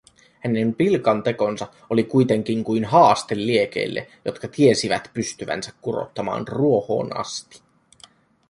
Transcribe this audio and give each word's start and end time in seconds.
Hänen 0.39 0.73
pilkantekonsa 0.75 1.67
oli 1.89 2.03
kuitenkin 2.03 2.63
kuin 2.63 2.85
haaste 2.85 3.35
liekeille, 3.35 4.07
jotka 4.25 4.47
tiesivät 4.47 5.11
pystyvänsä 5.13 5.71
kurottamaan 5.81 6.47
ruohoon 6.47 7.17
asti. 7.17 7.61